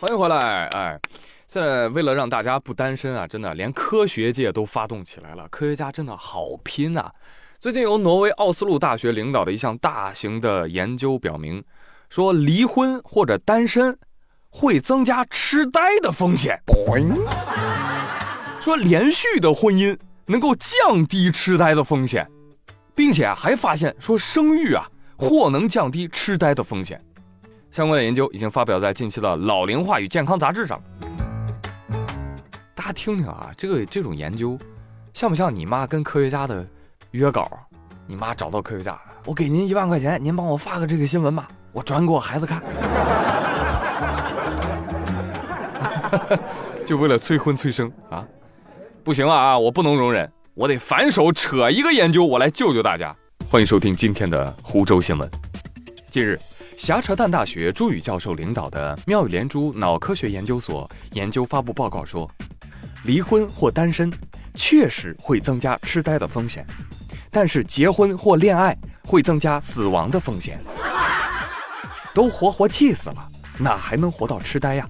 [0.00, 0.96] 欢迎回来，哎，
[1.48, 7.12] 现在为了让大家不单身啊，真的连科学界都发动起来了，科学家真的好拼啊！
[7.58, 11.64] 最近由挪威奥斯陆大学领导的一项大型的研究表明，
[12.08, 13.98] 说离婚或者单身
[14.50, 16.56] 会增加痴呆的风险。
[18.60, 22.24] 说连续的婚姻能够降低痴呆的风险，
[22.94, 27.04] 并且还发现说生育啊或能降低痴呆的风险。
[27.70, 30.80] 相关的研究已经发表在近期的《老龄化与健康》杂志上。
[32.74, 34.58] 大家听听啊，这个这种研究，
[35.12, 36.66] 像不像你妈跟科学家的
[37.10, 37.46] 约稿？
[38.06, 42.62] 你妈找到科学家，我给您一万块钱，您帮我发个这个新闻吧，我转给我孩子看。
[46.86, 48.26] 就为了催婚催生啊？
[49.04, 53.14] 不行了啊，我不能容忍，我得反手扯一个研究，我来救救大家。
[53.50, 55.30] 欢迎收听今天的湖州新闻。
[56.10, 56.40] 近日。
[56.78, 62.30] 狭扯淡大学朱宇教授领导的妙语连珠脑科学研究所研究发布报告说，
[63.02, 64.12] 离婚或单身
[64.54, 66.64] 确实会增加痴呆的风险，
[67.32, 70.60] 但是结婚或恋爱会增加死亡的风险。
[72.14, 73.28] 都活活气死了，
[73.58, 74.88] 哪还能活到痴呆呀？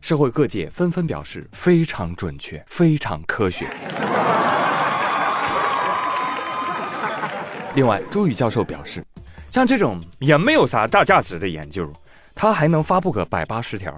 [0.00, 3.68] 社会各界纷纷表示非常准确，非常科学。
[7.74, 9.02] 另外，朱宇教授表示，
[9.48, 11.90] 像这种也没有啥大价值的研究，
[12.34, 13.96] 他还能发布个百八十条。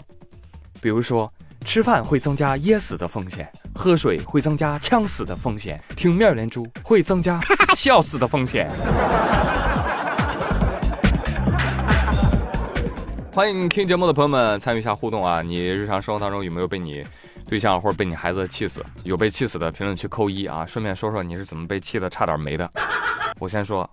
[0.81, 1.29] 比如说，
[1.65, 7.41] 吃饭会增加噎死的风险，喝水会增加呛死的风险，听面连珠会增加
[7.77, 8.71] 笑死的风险。
[13.35, 15.43] 欢迎听节目的朋友们参与一下互动啊！
[15.43, 17.05] 你日常生活当中有没有被你
[17.49, 18.81] 对象或者被你孩子气死？
[19.03, 20.65] 有被气死的评论区扣一啊！
[20.65, 22.71] 顺便说说你是怎么被气的差点没的。
[23.39, 23.89] 我先说，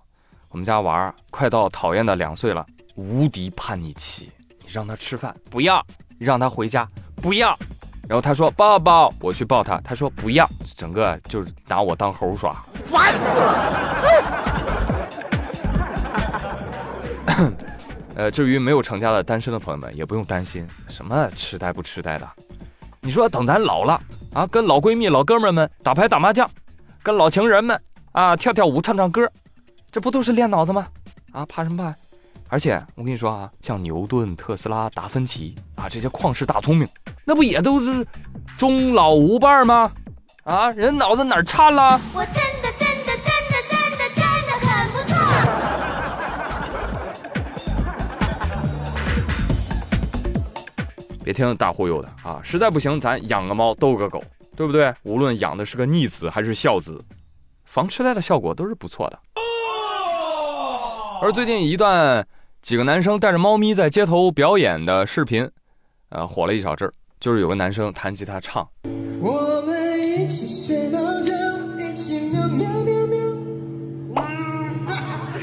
[0.48, 4.30] 我们家娃儿快到讨厌的两岁了，无敌叛逆期。
[4.60, 5.84] 你让他吃饭不要，
[6.18, 7.58] 让他回家不要，
[8.08, 13.88] 然后他说抱抱，我去抱他，他说不要，整个就是拿我当猴耍，烦死了。
[18.14, 22.30] 呃，至于没有成家的单身的朋友们，也不用担心什么痴呆不痴呆的。
[23.00, 23.98] 你说等咱老了
[24.32, 26.48] 啊，跟老闺蜜、老哥们们打牌打麻将，
[27.02, 27.80] 跟老情人们。
[28.12, 29.26] 啊，跳跳舞，唱唱歌，
[29.90, 30.86] 这不都是练脑子吗？
[31.32, 31.94] 啊，怕什么怕？
[32.48, 36.86] 而且我跟你说啊，像牛顿、特斯拉、达芬奇啊这些旷世大聪明，
[37.24, 38.06] 那不也都是
[38.58, 39.90] 终老无伴吗？
[40.44, 41.98] 啊，人脑子哪儿差了？
[42.14, 45.16] 我真的真的真的真的真的很不错。
[51.24, 54.22] 别听大忽悠的啊，实在不行咱养个猫，逗个狗，
[54.54, 54.94] 对不对？
[55.04, 57.02] 无论养的是个逆子还是孝子。
[57.72, 59.18] 防痴呆的效果都是不错的。
[61.22, 62.22] 而最近一段
[62.60, 65.50] 几个男生带着猫咪在街头表演的视频，
[66.10, 66.92] 呃，火了一小阵儿。
[67.18, 68.68] 就是有个男生弹吉他唱。
[69.22, 71.32] 我们一起睡猫觉，
[71.78, 74.22] 一起喵喵喵喵，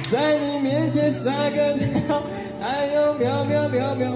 [0.03, 1.85] 在你面前撒个娇，
[2.61, 4.11] 哎呦喵喵喵喵。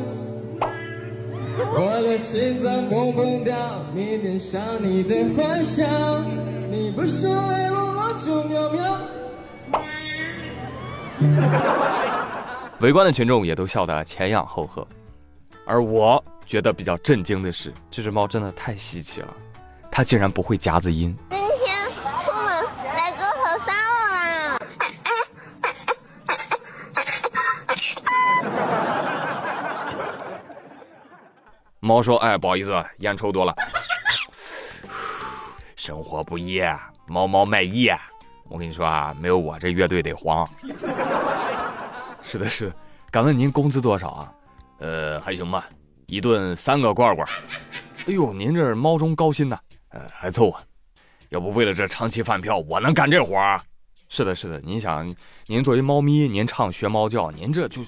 [1.58, 3.58] 我的心脏砰砰跳，
[3.96, 5.84] 迷恋上你的坏笑，
[6.70, 7.32] 你不说
[8.14, 9.00] 爱我。
[12.80, 14.86] 围观的群众也都笑得前仰后合，
[15.66, 19.34] 而我觉得比较震惊的是，这只猫真的太稀奇了，
[19.90, 21.18] 它竟然不会夹子音。
[21.32, 22.46] 今天出门
[22.94, 24.60] 来割头杀我
[31.80, 33.56] 猫说：“哎，不好意思，烟抽多了。
[35.76, 36.62] 生活不易。”
[37.14, 37.92] 猫猫卖艺，
[38.50, 40.50] 我跟你说啊，没有我这乐队得黄。
[42.24, 42.76] 是的，是的。
[43.12, 44.34] 敢问您工资多少啊？
[44.80, 45.70] 呃，还行吧，
[46.08, 47.28] 一顿三个罐罐。
[48.08, 49.60] 哎呦，您这猫中高薪呐。
[49.90, 50.60] 呃，还凑合。
[51.30, 53.62] 要不为了这长期饭票，我能干这活儿？
[54.10, 54.60] 是的，是的。
[54.62, 55.08] 您想，
[55.46, 57.80] 您作为猫咪，您唱学猫叫，您这就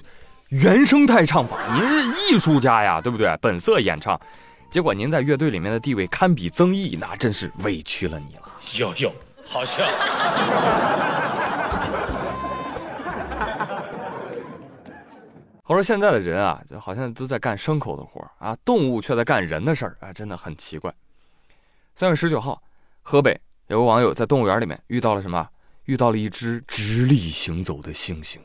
[0.50, 3.36] 原生态唱法，您是艺术家呀，对不对？
[3.42, 4.20] 本色演唱。
[4.70, 8.42] 结果您在乐队里面的地位堪比曾毅，那真是委屈了你了。
[8.78, 9.12] 哟哟，
[9.44, 9.84] 好笑。
[15.64, 20.94] 我说现在的人啊，就好像都在干牲口的活啊，动物却在干人的事儿啊，真的很奇怪。
[21.94, 22.62] 三月十九号，
[23.02, 25.48] 河北有个网友在动物园里面遇到了什么？
[25.86, 28.38] 遇到了一只直立行走的猩猩。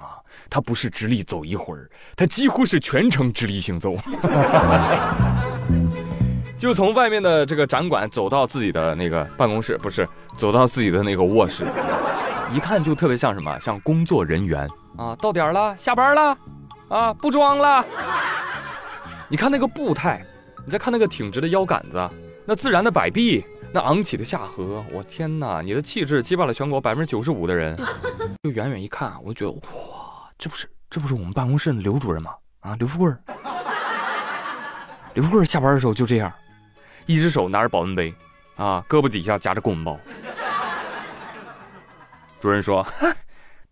[0.00, 0.18] 啊，
[0.50, 3.92] 它不是直立走一会儿，它几乎是全程直立行走。
[6.58, 11.64] 就从外面的这个展馆走到自己的那个办公室，不是走到自己的那个卧室，
[12.50, 14.66] 一看就特别像什么，像工作人员
[14.96, 16.38] 啊，到点了，下班了，
[16.88, 17.84] 啊，不装了。
[19.28, 20.24] 你看那个步态，
[20.64, 22.08] 你再看那个挺直的腰杆子，
[22.46, 27.76] 那自然的摆臂，那昂起的下颌，我天哪，你的气质击败了全国百分之九十五的人。
[28.44, 32.30] 就远远一看，我就觉得哇，这不是这不是我们办公室的刘主任吗？
[32.60, 33.12] 啊，刘富贵。
[35.14, 36.30] 刘富贵下班的时候就这样，
[37.06, 38.12] 一只手拿着保温杯，
[38.56, 39.98] 啊，胳膊底下夹着公文包。
[42.40, 42.86] 主任说：“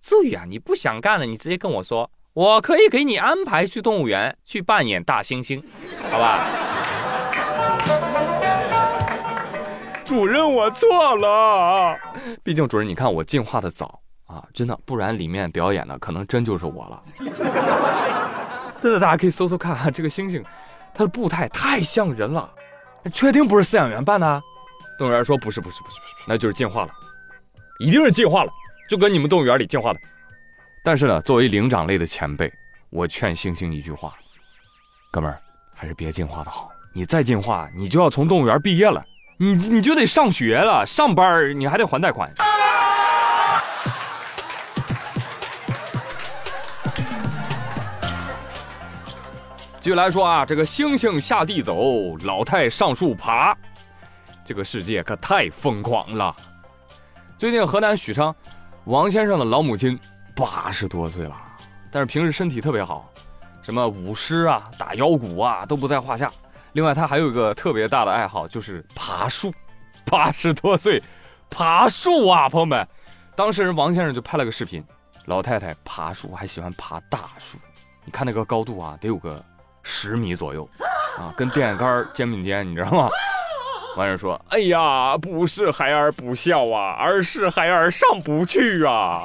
[0.00, 5.62] 注意啊，你不想干了，你直接跟我说，我可以给你安排去动物园去扮演大猩猩，
[6.10, 6.46] 好吧？”
[10.04, 11.98] 主任，我错了。
[12.42, 17.02] 毕竟主任，你看我进化的早啊，真的，不然里面表演的可能真就是我了。
[18.80, 20.44] 真的，大家可以搜搜看啊，这个猩猩。
[20.96, 22.48] 它的步态太像人了，
[23.12, 24.42] 确定不是饲养员办的？
[24.98, 26.92] 动物园说不是，不是，不是，不是，那就是进化了，
[27.80, 28.52] 一定是进化了，
[28.88, 30.00] 就跟你们动物园里进化的。
[30.84, 32.52] 但是呢，作为灵长类的前辈，
[32.90, 34.14] 我劝星星一句话：
[35.10, 35.38] 哥们儿，
[35.74, 36.70] 还是别进化的好。
[36.92, 39.04] 你再进化，你就要从动物园毕业了，
[39.36, 42.32] 你你就得上学了，上班你还得还贷款。
[49.84, 53.54] 继续来说啊，这个猩猩下地走，老太上树爬，
[54.42, 56.34] 这个世界可太疯狂了。
[57.36, 58.34] 最近河南许昌，
[58.84, 60.00] 王先生的老母亲
[60.34, 61.36] 八十多岁了，
[61.92, 63.12] 但是平时身体特别好，
[63.62, 66.32] 什么舞狮啊、打腰鼓啊都不在话下。
[66.72, 69.52] 另外，他还有一个特别大的爱好，就是爬树。
[70.06, 71.02] 八十多岁，
[71.50, 72.88] 爬树啊，朋友们！
[73.36, 74.82] 当事人王先生就拍了个视频，
[75.26, 77.58] 老太太爬树还喜欢爬大树，
[78.06, 79.44] 你看那个高度啊，得有个。
[79.84, 80.68] 十米左右，
[81.16, 83.08] 啊，跟电线杆肩并肩，你知道吗？
[83.96, 89.22] 完人说：“哎呀，不是孩儿不孝啊，而是孩儿上不去啊。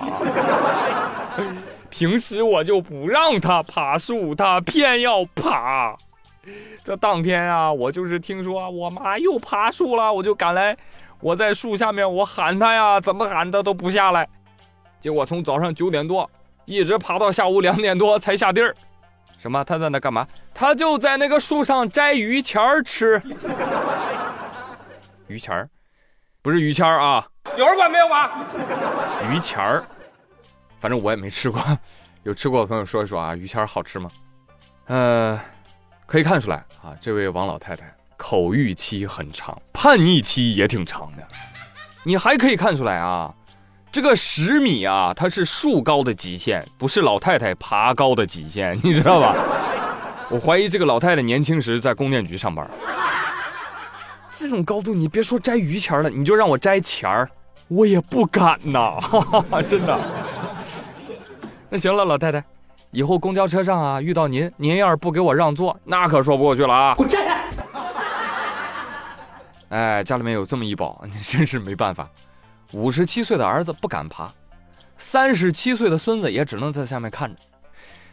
[1.90, 5.96] 平时我就不让他爬树，他偏要爬。
[6.84, 10.78] 这当天啊，我就是听说我妈又爬树了，我就赶来。
[11.20, 14.28] 我在树下面，我喊他呀，怎么喊他都不下来。
[15.02, 16.30] 结果从早上九点多
[16.66, 18.76] 一直爬到下午两点多才下地儿。”
[19.42, 19.64] 什么？
[19.64, 20.28] 他在那干嘛？
[20.54, 23.22] 他就在那个树上摘榆钱儿吃。
[25.28, 25.70] 榆钱儿，
[26.42, 27.26] 不是榆钱儿啊？
[27.58, 28.30] 有人管没有管？
[29.32, 29.84] 榆钱儿，
[30.80, 31.62] 反正我也没吃过。
[32.24, 34.12] 有吃过的朋友说一说啊，榆钱儿好吃吗？
[34.88, 35.40] 呃，
[36.06, 37.86] 可以看出来啊，这位王老太太
[38.18, 41.26] 口欲期很长，叛逆期也挺长的。
[42.04, 43.34] 你还可以看出来啊。
[43.92, 49.36] 这个十米啊，它是树高的极限，不是老太太爬高的极限， 你知道吧？
[50.30, 52.70] 我怀疑这个老太太年轻时在供电局上班。
[54.30, 57.28] 这种高度，你别说摘榆钱了，你就让我摘钱儿，
[57.68, 59.00] 我也不敢呐，
[59.68, 60.00] 真的。
[61.70, 62.44] 那行了，老太太，
[62.92, 66.94] 以后公交车上啊，遇到您，您要是不给我让座，那可说不过去了啊！
[66.96, 67.44] 滚站开！
[69.70, 72.08] 哎，家里面有这么一宝，你真是没办法。
[72.72, 74.32] 五十七岁的儿子不敢爬，
[74.98, 77.42] 三十七岁的孙子也只能在下面看着。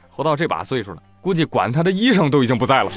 [0.08, 2.91] 活到这把岁数了，估计管他的医生都已经不在了。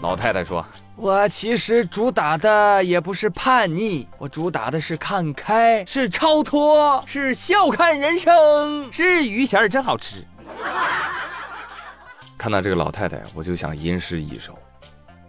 [0.00, 0.64] 老太太说
[0.94, 10.24] ：“我其实主打的也不是叛逆，我主打的是看开，是超脱，是笑看人生，是鱼钱真好吃。
[12.38, 14.56] ”看到这个老太太，我就想吟诗一首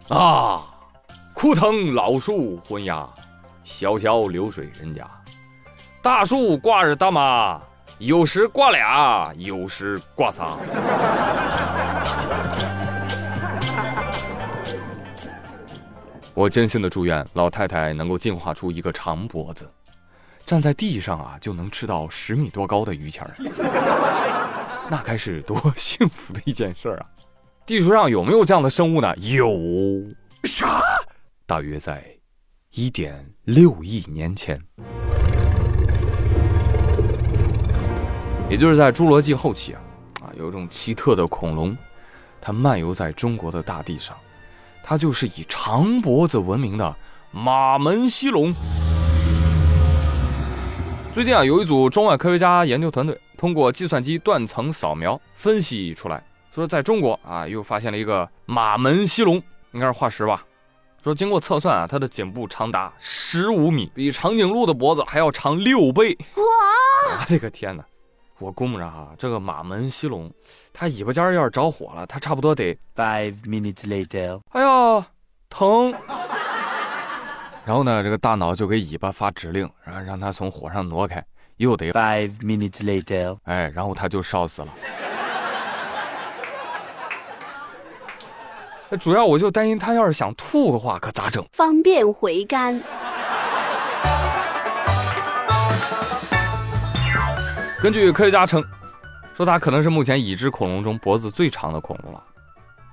[0.09, 0.62] 啊。
[1.43, 3.05] 枯藤老树昏鸦，
[3.65, 5.05] 小桥流水人家。
[6.01, 7.59] 大树挂着大妈，
[7.97, 10.57] 有时挂俩，有时挂仨。
[16.33, 19.69] 我真心的祝愿老太太能够进化出一个长脖子，
[20.45, 23.29] 站在地上啊就能吃到十米多高的榆钱儿，
[24.89, 27.05] 那该是多幸福的一件事啊！
[27.65, 29.13] 地球上有没有这样的生物呢？
[29.17, 29.50] 有。
[30.45, 30.81] 啥？
[31.45, 32.01] 大约在
[32.71, 34.57] 一点六亿年前，
[38.50, 39.81] 也就是在侏罗纪后期啊，
[40.21, 41.77] 啊，有一种奇特的恐龙，
[42.39, 44.15] 它漫游在中国的大地上，
[44.81, 46.95] 它就是以长脖子闻名的
[47.31, 48.53] 马门溪龙。
[51.13, 56.23] 最近啊，有一组中外科学家研究团队通过计算机断层扫描分析出来，
[56.55, 59.35] 说在中国啊，又发现了一个马门溪龙，
[59.73, 60.41] 应该是化石吧。
[61.03, 66.17] 说经过测算啊，它的颈部长达十五米，比长颈鹿的脖子还要长六倍。
[66.36, 66.43] 哇！
[67.19, 67.83] 我的个天哪！
[68.39, 70.31] 我估摸着哈，这个马门溪龙，
[70.72, 72.77] 它尾巴尖要是着火了，它差不多得。
[72.95, 74.39] Five minutes later。
[74.51, 75.05] 哎呀，
[75.50, 75.93] 疼！
[77.65, 81.22] 然后呢，这个大脑就给尾巴发指令，然后让它从火上挪开，
[81.57, 83.38] 又得 Five minutes later.
[83.43, 84.69] 哎，然后它就烧死了。
[88.97, 91.43] 主要我就担心他要是想吐的话，可咋整？
[91.53, 92.81] 方便回甘。
[97.81, 98.63] 根据科学家称，
[99.35, 102.23] 说它可能是目前已知恐龙中脖子最长的恐龙了。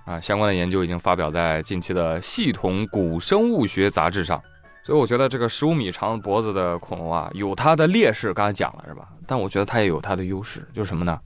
[0.06, 4.42] 啊，相关的研究已经发表在近期的《系统古生物学杂志》上。
[4.82, 9.06] 所以我觉得这个十五米长脖子的恐龙啊，有它的劣势，刚才讲了是吧？
[9.26, 11.16] 但我觉得它也有它的优势，就是什么呢？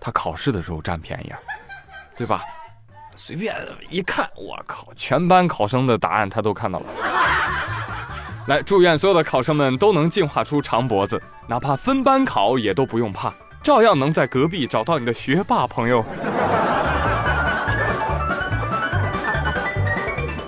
[0.00, 1.38] 它考试的时候占便宜，啊，
[2.16, 2.42] 对吧？
[3.14, 3.54] 随便
[3.90, 6.86] 一看，我靠，全班考生的答案他都看到了。
[8.46, 16.04] 来，祝愿所有的考生们都能进化出长脖子，哪怕分班考也都不用怕，照样能在隔壁找到你的学霸朋友。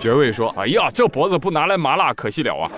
[0.00, 2.70] 爵位说：“哎呀，这脖子不拿来麻辣可惜了啊！”